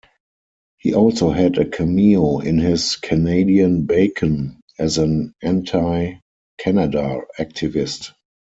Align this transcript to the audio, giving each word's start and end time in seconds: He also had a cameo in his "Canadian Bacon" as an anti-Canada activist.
He 0.79 0.95
also 0.95 1.29
had 1.29 1.59
a 1.59 1.65
cameo 1.69 2.39
in 2.39 2.57
his 2.57 2.95
"Canadian 2.95 3.85
Bacon" 3.85 4.59
as 4.79 4.97
an 4.97 5.35
anti-Canada 5.43 7.21
activist. 7.37 8.11